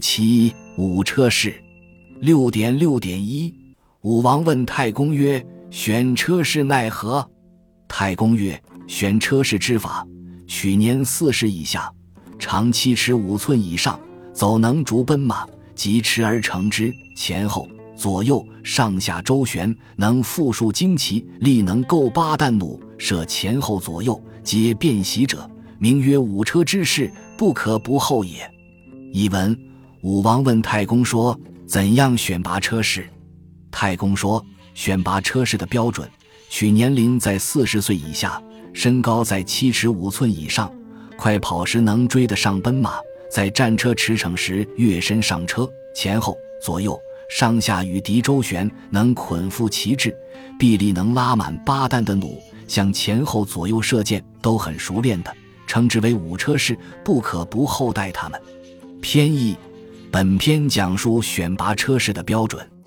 [0.00, 1.54] 其五车士。
[2.20, 3.54] 六点六点一，
[4.02, 7.26] 武王问太公曰：“选车士奈何？”
[7.88, 10.06] 太公曰：“选车士之法，
[10.46, 11.90] 取年四十以下，
[12.38, 13.98] 长七尺五寸以上，
[14.32, 28.50] 走能逐奔马，疾驰而成之，前后左右上下周旋，能复数旌旗，力能够八担弩，射前后左右皆便袭者，名曰五车之士，不可不后也。”
[29.12, 29.58] 译文：
[30.02, 31.38] 武王问太公说。
[31.66, 33.08] 怎样选拔车士？
[33.70, 36.10] 太公说：选拔车士的标准，
[36.48, 40.68] 取年龄在四十岁以下，身高在七尺五寸以上，
[41.16, 42.98] 快跑时能追得上奔马，
[43.30, 50.12] 在战车驰骋时跃身上车，前后左右上下与敌周旋，能捆缚旗帜，
[50.58, 55.32] 臂力能拉满八担的弩，向前后左右射箭都很熟练的，
[55.68, 58.42] 称之为五车士，不可不厚待他们。
[59.00, 59.56] 偏义。
[60.12, 62.79] 本篇讲述选拔车士的标准。